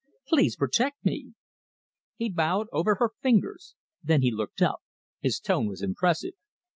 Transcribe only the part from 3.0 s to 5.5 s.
fingers. Then he looked up. His